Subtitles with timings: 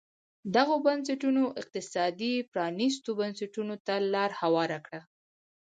[0.55, 5.01] دغو بنسټونو اقتصادي پرانیستو بنسټونو ته لار هواره کړه.